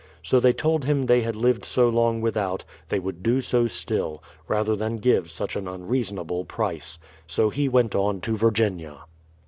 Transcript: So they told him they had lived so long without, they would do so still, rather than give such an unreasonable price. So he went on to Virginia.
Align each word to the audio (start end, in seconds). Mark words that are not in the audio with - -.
So 0.23 0.39
they 0.39 0.51
told 0.51 0.83
him 0.83 1.03
they 1.05 1.21
had 1.21 1.35
lived 1.35 1.63
so 1.63 1.87
long 1.87 2.21
without, 2.21 2.63
they 2.89 2.97
would 2.97 3.21
do 3.21 3.39
so 3.39 3.67
still, 3.67 4.23
rather 4.47 4.75
than 4.75 4.95
give 4.97 5.29
such 5.29 5.55
an 5.55 5.67
unreasonable 5.67 6.43
price. 6.43 6.97
So 7.27 7.51
he 7.51 7.69
went 7.69 7.93
on 7.93 8.19
to 8.21 8.35
Virginia. 8.35 9.01